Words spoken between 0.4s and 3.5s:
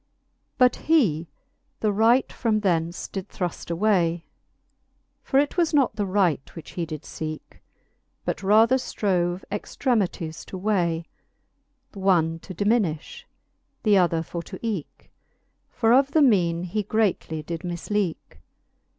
XLIX. But he the right from thence did